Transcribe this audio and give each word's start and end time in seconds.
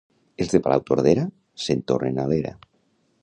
Els 0.45 0.53
de 0.53 0.61
Palautordera 0.67 1.27
se'n 1.67 1.85
tornen 1.93 2.19
a 2.23 2.27
l'era 2.33 2.57